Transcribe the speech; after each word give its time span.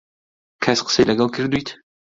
کەس 0.63 0.79
قسەی 0.85 1.07
لەگەڵ 1.09 1.29
کردوویت؟ 1.35 1.67